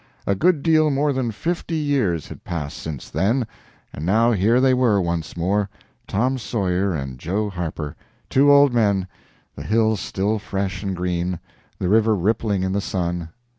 [0.25, 3.45] A good deal more than fifty years had passed since then,
[3.93, 5.69] and now here they were once more
[6.07, 7.95] Tom Sawyer and Joe Harper
[8.27, 9.07] two old men,
[9.55, 11.37] the hills still fresh and green,
[11.77, 13.29] the river rippling in the sun.